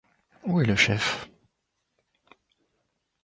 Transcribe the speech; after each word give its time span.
Où 0.47 0.59
est 0.59 0.65
le 0.65 0.75
chef? 0.75 1.29